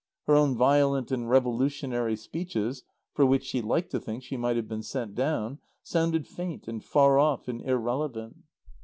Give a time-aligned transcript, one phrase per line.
[0.25, 2.81] Her own violent and revolutionary speeches
[3.13, 6.83] (for which she liked to think she might have been sent down) sounded faint and
[6.83, 8.37] far off and irrelevant.